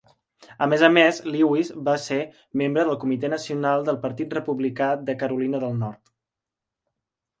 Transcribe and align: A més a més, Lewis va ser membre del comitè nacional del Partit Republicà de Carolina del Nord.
A 0.65 0.67
més 0.69 0.83
a 0.85 0.87
més, 0.93 1.17
Lewis 1.33 1.69
va 1.89 1.93
ser 2.05 2.17
membre 2.63 2.87
del 2.87 2.97
comitè 3.03 3.31
nacional 3.35 3.87
del 3.91 4.01
Partit 4.07 4.35
Republicà 4.39 4.89
de 5.11 5.17
Carolina 5.25 5.65
del 5.69 5.81
Nord. 5.87 6.15